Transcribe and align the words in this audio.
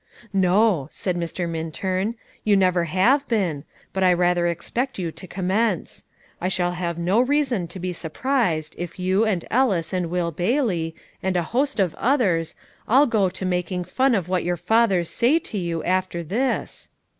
"No," 0.33 0.87
said 0.89 1.15
Mr. 1.15 1.47
Minturn, 1.47 2.15
"you 2.43 2.57
never 2.57 2.85
have 2.85 3.27
been, 3.27 3.65
but 3.93 4.01
I 4.03 4.11
rather 4.13 4.47
expect 4.47 4.97
you 4.97 5.11
to 5.11 5.27
commence. 5.27 6.05
I 6.41 6.47
shall 6.47 6.71
have 6.71 6.97
no 6.97 7.19
reason 7.21 7.67
to 7.67 7.77
be 7.77 7.93
surprised 7.93 8.73
if 8.79 8.97
you 8.97 9.25
and 9.25 9.45
Ellis 9.51 9.93
and 9.93 10.07
Will 10.09 10.31
Bailey, 10.31 10.95
and 11.21 11.37
a 11.37 11.43
host 11.43 11.79
of 11.79 11.93
others, 11.99 12.55
all 12.87 13.05
go 13.05 13.29
to 13.29 13.45
making 13.45 13.83
fun 13.83 14.15
of 14.15 14.27
what 14.27 14.43
your 14.43 14.57
fathers 14.57 15.07
say 15.07 15.37
to 15.37 15.59
you 15.59 15.83
after 15.83 16.23
this." 16.23 16.89